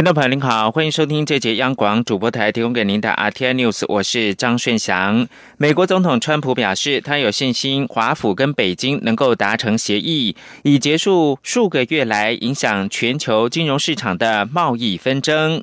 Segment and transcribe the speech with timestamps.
[0.00, 5.28] 听众朋友您好，欢迎收听这节央广主播台提供给您的 RTI News，我是张顺祥。
[5.58, 15.62] 美国总统川普表示，他有信心华府跟北京能够达成协议，以结束数个月来影响全球金融市场的贸易纷争。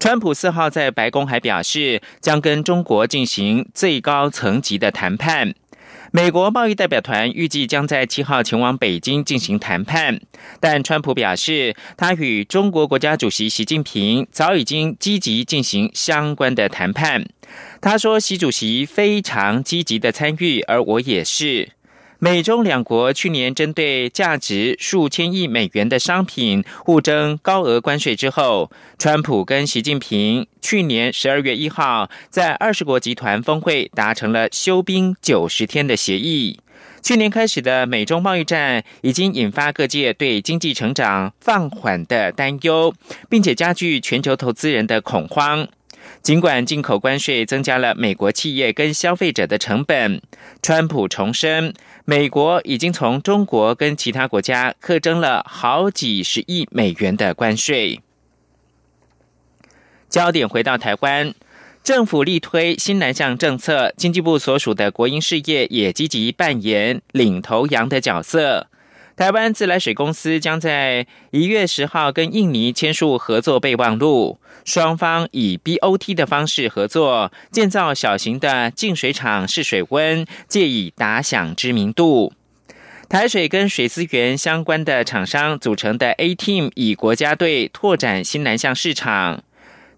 [0.00, 5.54] 川普四号在白宫还表示，将跟中国进行最高层级的谈判。
[6.10, 10.20] 美国贸易代表团预计将在七号前往北京进行谈判，
[10.58, 17.26] 但川普表示，他与中国国家主席习近平早已经积极进行相关的谈判。
[17.80, 21.72] 他说，习主席非常积极的参与，而我也是。
[22.20, 36.58] 美中两国去年针对价值数千亿美元的商品互征高额关税之后，川普跟习近平去年十二月一号在二十国集团峰会达成了休兵九十天的协议。
[37.00, 42.92] 去年开始的美中贸易战已经引发各界对经济成长放缓的担忧，
[43.28, 45.68] 并且加剧全球投资人的恐慌。
[46.22, 50.20] 尽管进口关税增加了美国企业跟消费者的成本，
[50.62, 51.72] 川普重申。
[52.04, 58.00] 美国已经从中国跟其他国家课征了好几十亿美元的关税。
[60.08, 61.34] 焦点回到台湾，
[61.84, 68.68] 政府力推新南向政策，经济部所属的国营事业也积极扮演领头羊的角色。
[69.18, 82.32] 台湾自来水公司将在一月十号跟印尼签署合作备忘录，双方以 BOT 的方式合作建造小型的净水厂试水温，借以打响知名度。
[83.08, 89.42] 台水跟水资源相关的厂商组成的 A Team 以国家队拓展新南向市场。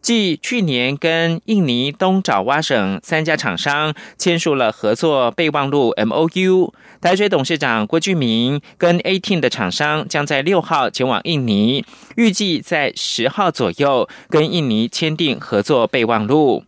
[0.02, 11.84] 继去年跟印尼东爪哇省三家厂商签署了合作备忘录 M O U，台水董事长郭俊明跟 A teen 的厂商将在六号前往印尼，
[12.16, 16.64] 预计在十号左右跟印尼签订合作备忘录。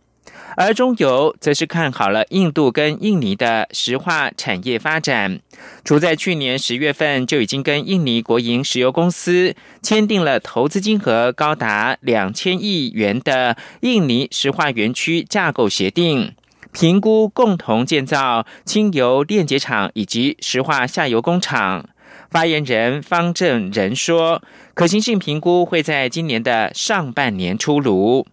[0.55, 5.39] 而中油则是看好了印度跟印尼的石化产业发展，
[5.83, 16.33] 除在去年十月份就已经跟印尼国营石油公司签订了投资金额高达两千亿元的印尼石化园区架构协定，
[16.71, 21.89] 评估共同建造轻油炼结厂以及石化下游工厂。
[22.29, 24.41] 发言人方正仁说，
[24.73, 28.25] 可行性评估会在今年的上半年出炉。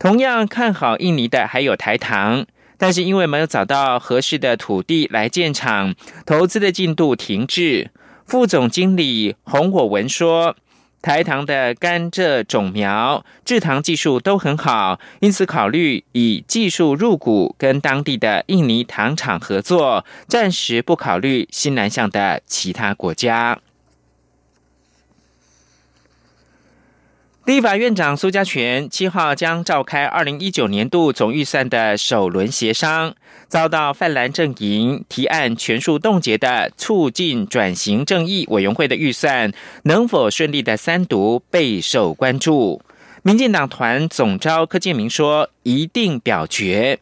[0.00, 2.46] 同样看好印尼的还有台糖，
[2.78, 5.94] 但是因为没有找到合适的土地来建厂，
[6.24, 7.90] 投资的进度停滞。
[8.24, 10.56] 副总经理洪火文说，
[11.02, 23.58] 台糖的甘蔗种苗、制糖技术都很好，因此考虑以技术入股，跟当地的印尼糖厂合作，暂时不考虑新南向的其他国家。
[27.50, 33.12] 立法院长苏家全七号将召开二零一九年度总预算的首轮协商，
[33.48, 39.50] 遭到泛蓝阵营提案全数冻结的促进转型正义委员会的预算
[39.82, 42.80] 能否顺利的三读备受关注。
[43.24, 47.00] 民进党团总召柯建明说，一定表决。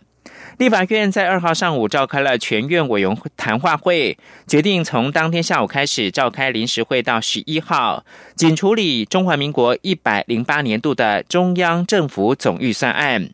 [0.58, 8.04] 立法院在二号上午召开了全院委员谈话会，决定从当天下午开始召开临时会到十一号，
[8.34, 13.30] 仅处理中华民国一百零八年度的中央政府总预算案。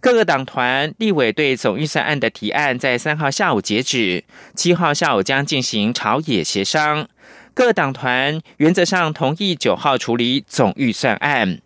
[0.00, 7.08] 各个党团立委对总预算案的提案在三号下午截止，七号下午将进行朝野协商。
[7.54, 11.60] 各党团原则上同意九号处理总预算案。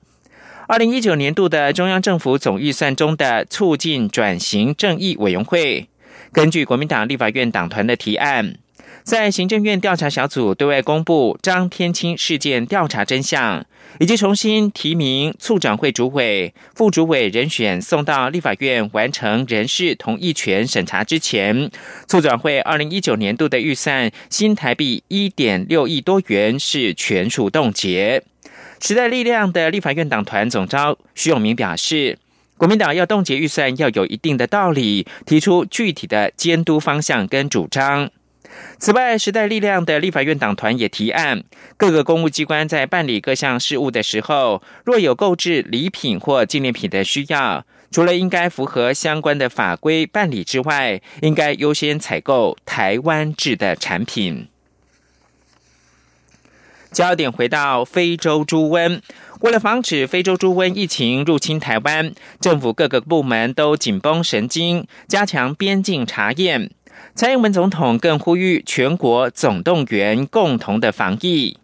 [0.70, 5.88] 二零一九年度的中央政府总预算中的促进转型正义委员会，
[6.32, 8.54] 根据国民党立法院党团的提案，
[9.03, 13.66] 在行政院调查小组对外公布张天青事件调查真相，
[13.98, 21.68] 以及重新提名促转会主委、副主委人选送到立法院完成人事同意权审查之前，
[22.06, 28.22] 促转会二零一九年度的预算新台币一点六亿多元是全数冻结。
[28.80, 32.18] 时代力量的立法院党团总召徐永明表示，
[32.56, 38.10] 国民党要冻结预算要有一定的道理，提出具体的监督方向跟主张。
[38.78, 41.44] 此外，时代力量的立法院党团也提案，
[41.77, 54.48] 各个公务机关在办理各项事务的时候，若有购置礼品或纪念品的需要，除了应该符合相关的法规办理之外，应该优先采购台湾制的产品。
[56.92, 59.01] 焦点回到非洲猪瘟，
[59.41, 66.71] 为了防止非洲猪瘟疫情入侵台湾，政府各个部门都紧绷神经，加强边境查验。
[67.15, 71.59] 蔡英文总统更呼吁全国总动员，共同的防疫。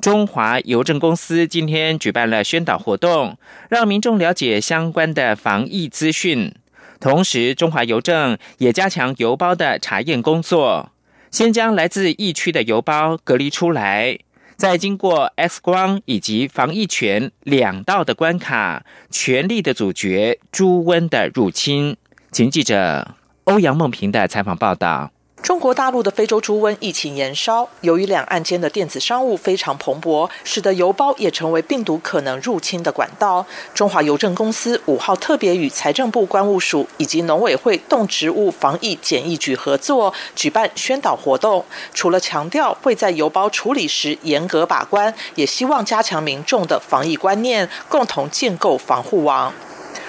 [0.00, 3.38] 中华邮政公司今天举办了宣导活动，
[3.70, 6.54] 让民众了解相关的防疫资讯。
[7.00, 10.90] 同时，中华邮政也加强邮包的查验工作，
[11.30, 14.18] 先将来自疫区的邮包隔离出来。
[14.56, 21.96] 在经过 X 光以及防疫权两道的关卡，全力的阻绝猪瘟的入侵。
[22.32, 23.14] 请记者
[23.44, 25.12] 欧阳梦平的采访报道。
[25.46, 33.46] 中国大陆的非洲猪瘟疫情延烧，由于两岸间的电子商务非常蓬勃，使得邮包也成为病毒可能入侵的管道。
[33.72, 41.64] 中华邮政公司五号特别与财政部关务署以及农委会动植物防疫检疫局合作，举办宣导活动。
[41.94, 49.54] 除了强调会在邮包处理时严格把关，也希望加强民众的防疫观念，共同建构防护网。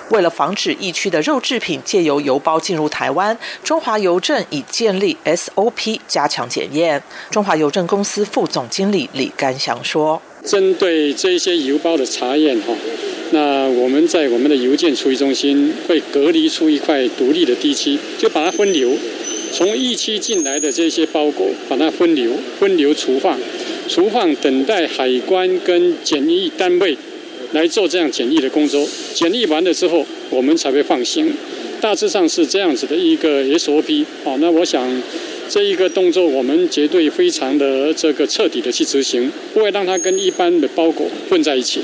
[0.10, 7.02] 为了防止疫区的肉制品借由邮包进入台湾，中华邮政已建立 SOP 加强检验。
[7.30, 12.74] 中华邮政公司副总经理李干祥说：“针对这些邮包的查验，哈，
[13.32, 18.96] 那我们在我们的邮件处理中心会隔离出一块独立的地区，就把它分流，
[19.52, 23.38] 从疫区进来的这些包裹，把它分流，分流储放，
[23.90, 26.98] 储放等待海关跟检疫单位。”
[27.54, 31.34] 来做这样检疫的工作，检疫完了之后，我们才会放行。
[31.80, 34.04] 大致上是这样子的一个 SOP。
[34.26, 35.02] 啊，那我想
[35.48, 41.82] 这一个动作，我们绝对非常的这个彻底的去执行，不会让它跟一般的包裹混在一起。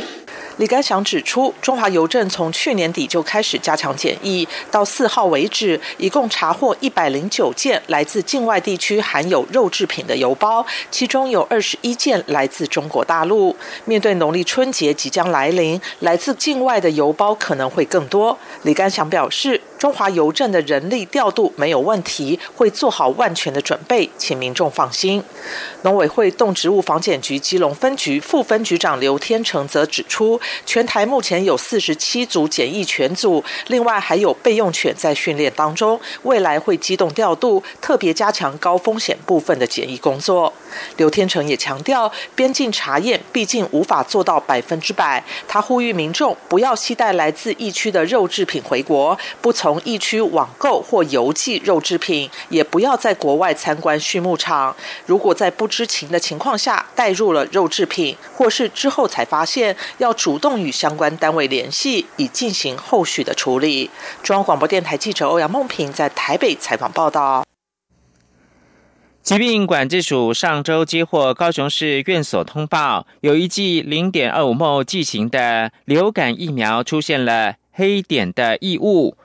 [0.57, 13.55] 李干祥指出，中华邮政从去年底就开始加强检疫，到四号为止，一共查获一百零九件来自境外地区含有肉制品的邮包，其中有二十一件来自中国大陆。
[13.85, 18.37] 面对农历春节即将来临，来自境外的邮包可能会更多。
[18.61, 25.21] 李干祥表示，中华邮政的人力调度没有问题，会做好万全的准备，请民众放心。
[25.81, 30.39] 农委会动植物防检局基隆分局副分局长刘天成则指出。
[30.65, 40.53] 全台目前有四十七组检疫犬组，另外还有备用犬在训练当中，未来会机动调度，特别加强高风险部分的检疫工作。
[40.95, 54.75] 刘天成也强调，边境查验毕竟无法做到百分之百，他呼吁民众不要携带来自疫区的肉制品回国，不从疫区网购或邮寄肉制品，也不要在国外参观畜牧场。
[55.05, 63.89] 如果在不知情的情况下带入了肉制品，或是之后才发现，要主动与相关单位联系，以进行后续的处理。
[64.21, 67.45] 中央广播电台记者欧阳梦平在台北采访报道。
[69.21, 79.15] 疾病管制署上周接获高雄市院所通报，有一剂零点二五毫剂型的流感疫苗出现了黑点的异物。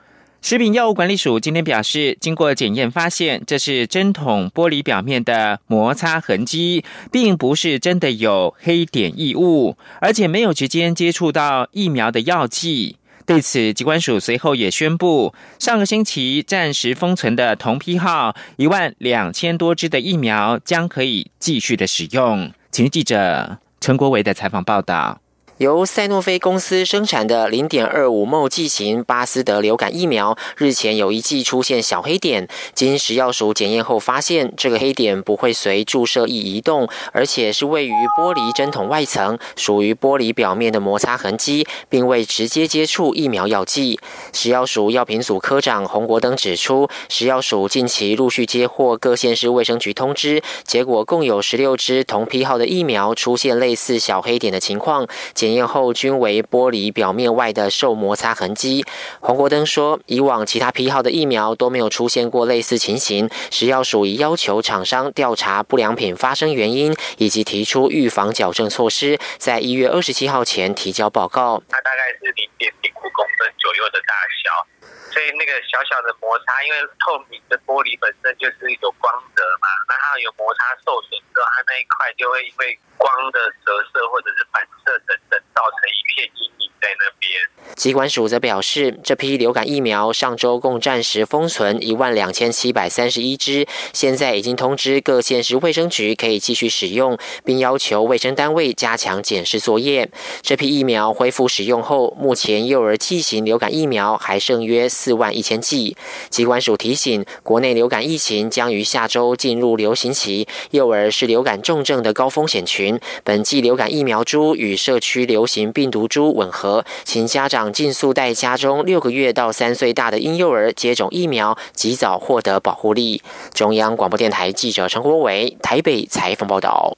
[0.41, 12.95] 食品药物管理署今天表示，经过检验发现，这是针筒玻璃表面的摩擦痕迹，并不是真的有黑点异物，而且没有直接接触到疫苗的药剂。
[13.25, 22.51] 对此，机关署随后也宣布，上个星期暂时封存的同批号一万两千多支的疫苗将可以继续的使用。
[22.71, 25.19] 请记者陈国伟的采访报道。
[25.59, 43.99] 由赛诺菲公司生产的零点二五剂剂型巴斯德流感疫苗，日前有一剂出现小黑点，经食药署检验后发现，这个黑点不会随注射液移动，而且是位于玻璃针筒外层，属于玻璃表面的摩擦痕迹，并未直接接触疫苗药剂。
[44.31, 55.05] 食药署药品组科长洪国登指出，食药署近期陆续接获各县市卫生局通知，结果共有十六支同批号的疫苗出现类似小黑点的情况。
[55.33, 58.85] 检检验后均为玻璃表面外的受摩擦痕迹。
[59.19, 71.63] 黄国登说，以往其他批号的疫苗都没有出现过类似情形，食药署已要求厂商调查不良品发生原因，以及提出预防矫正措施，在一月二十七号前提交报告。
[71.67, 74.13] 它大概是零点零五公分左右的大
[74.45, 74.69] 小。
[75.09, 86.71] 所以那个小小的摩擦，因为透明的玻璃本身就是有光泽嘛，那它有摩擦受损之后，它那一块就会因为光的折射或者是反射等等，造成一片阴影。
[86.81, 87.31] 在那边。
[87.75, 100.09] 疾管署则表示，这批流感疫苗上周共暂时封存一万两千七百三十一支，现在已经通知各县市卫生局可以继续使用，并要求卫生单位加强检视作业。
[100.41, 105.95] 这批疫苗恢复使用后，目前幼儿剂型流感疫苗还剩约四万一千剂。
[106.29, 112.99] 疾管署提醒，国内流感疫情将于下周进入流行期，幼儿是流感重症的高风险群。
[113.23, 116.68] 本季流感疫苗株与社区流行病毒株吻合，
[117.03, 123.21] 请家长尽速带家中六个月到三岁大的婴幼儿接种疫苗，及早获得保护力。
[123.53, 126.95] 中央广播电台记者陈国伟台北采访报道。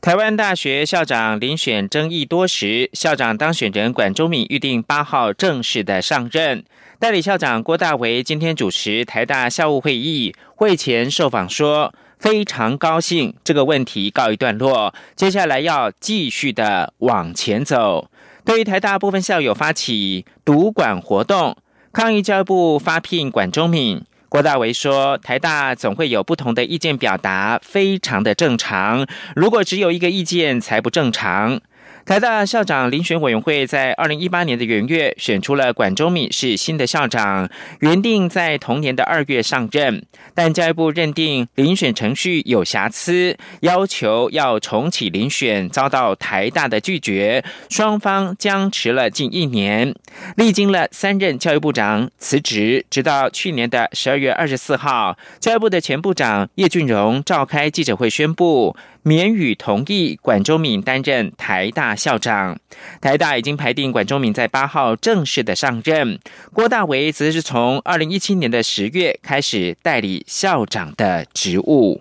[0.00, 6.62] 台湾大学校长遴选争议多时，校长当选人管中敏预定八号正式的上任。
[6.98, 11.94] 代理校长郭大为今天主持台大校务会议，会前受访说。
[12.24, 14.94] 非常高兴，这个问题告一段落。
[15.14, 18.08] 接下来要继续的往前走。
[18.46, 21.54] 对于台大部分校友发起读管活动，
[21.92, 29.06] 抗议教育部发聘管中敏，郭大为说：“台大总会有不同的意见表达，非常的正常。
[29.36, 31.60] 如果只有一个意见，才不正常。”
[32.06, 37.48] 台大校长遴选委员会在二零一八年的元月选出了管中敏是新的校长，
[37.80, 49.94] 原定在同年的二月上任，但教育部认定遴选程序有瑕疵，要求要重启遴选，遭到台大的拒绝，双方僵持了近一年，
[50.36, 58.76] 历经了三任教育部长辞职，直到去年的十二月二十四号，教育部的前部长叶俊荣召开记者会宣布。
[59.06, 62.58] 免予同意管中敏担任台大校长，
[63.00, 66.18] 台大已经排定管中敏在八号正式的上任，
[66.52, 72.00] 郭大为则是从二零一七年的十月开始代理校长的职务。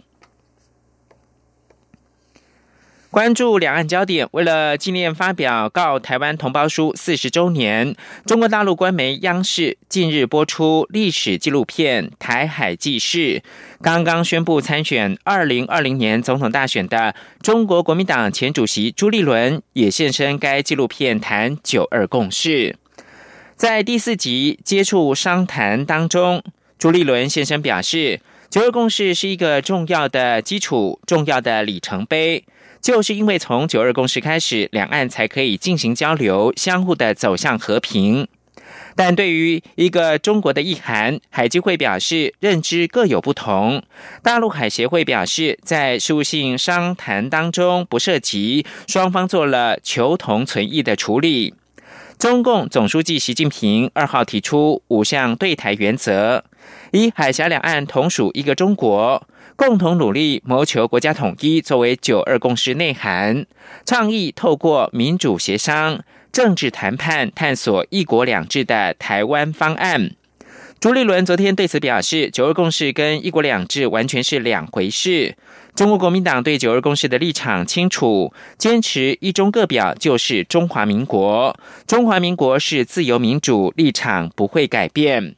[3.14, 13.20] 关注两岸焦点，为了纪念发表《告台湾同胞书》四十周年，中国大陆官媒央视近日播出历史纪录片《台海记事》。
[13.84, 22.76] 刚刚宣布参选二零二零年总统大选的中国国民党前主席朱立伦也现身该纪录片谈九二共识。
[23.56, 26.44] 在第四集接触商谈当中，
[26.80, 32.44] 朱立伦现身表示，九二共识是一个重要的基础，重要的里程碑。
[32.84, 38.28] 就是因为从九二共识开始，两岸才可以进行交流，相互的走向和平。
[38.94, 43.82] 但对于一个中国的意涵，海基会表示认知各有不同。
[44.22, 51.56] 大陆海协会表示，在事务性商谈当中不涉及，双方做了求同存异的处理。
[52.20, 56.44] 中共总书记习近平二号提出五项对台原则，
[56.92, 59.26] 一海峡两岸同属一个中国。
[59.56, 63.46] 共同努力谋求国家统一，作为九二共识内涵，
[63.86, 70.12] 倡议透过民主协商、政治谈判，探索一国两制的台湾方案。
[70.80, 75.38] 朱立伦昨天对此表示，九二共识跟一国两制完全是两回事。
[75.76, 81.58] 中国国民党对九二共识的立场清楚，坚持一中各表就是中华民国，
[81.88, 85.36] 中华民国是自由民主，立场不会改变。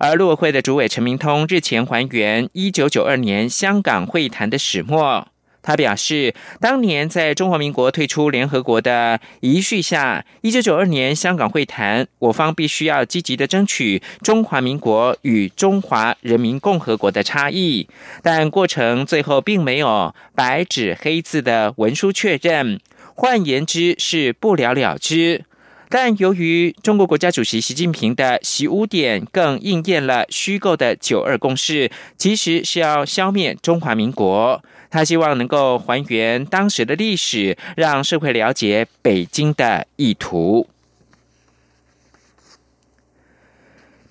[0.00, 5.28] 而陆委会的主委陈明通日前还原一九九二年香港会谈的始末，
[5.62, 17.88] 他表示，当年在中华民国退出联合国的遗绪下，一九九二年香港会谈，我方必须要积极的争取中华民国与中华人民共和国的差异，
[18.22, 22.80] 但过程最后并没有白纸黑字的文书确认，
[23.14, 25.44] 换言之是不了了之。
[25.88, 34.62] 但由于中国国家主席习近平的习五点，更应验了虚构的九二共识，其实是要消灭中华民国。
[34.90, 40.68] 他希望能够还原当时的历史，让社会了解北京的意图。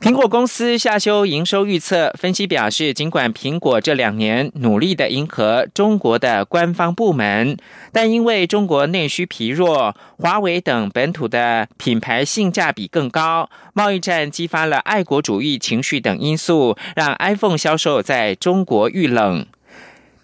[0.06, 7.58] 苹果公司下修营收预测，分析表示，尽管苹果这两年努力的迎合中国的官方部门，
[7.92, 19.48] 但因为中国内需疲弱，华为等本土的品牌性价比更高，贸易战激发了爱国主义情绪等因素，让 iPhone 销售在中国遇冷。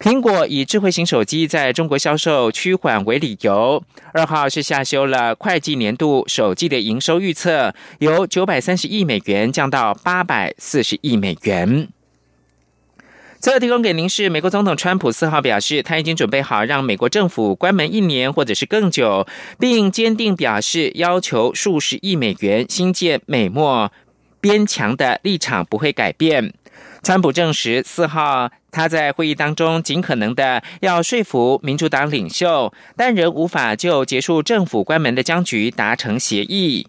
[0.02, 11.86] 苹果以智慧型手机在中国销售趋缓为理由，二号是下修了会计年度首季的营收预测，由九百三十亿美元降到八百四十亿美元。
[13.38, 19.24] 最后提供给您是美国总统川普四号表示，他已经准备好让美国政府关门一年或者是更久，
[19.60, 23.92] 并坚定表示要求数十亿美元新建美墨
[24.40, 26.52] 边墙的立场不会改变。
[27.02, 36.86] 川普证实，四号他在会议当中尽可能的要说服民主党领袖，但仍无法就结束政府关门的僵局达成协议。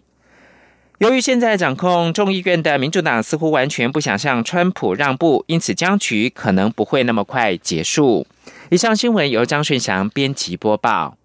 [0.98, 8.24] 由于现在掌控众议院的民主党似乎完全不想向川普让步，因此僵局可能不会那么快结束。
[8.70, 11.16] 以上新闻由张顺祥编辑播报。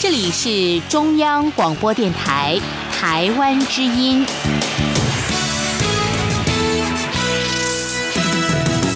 [0.00, 2.56] 这里是中央广播电台
[2.92, 4.24] 台湾之音。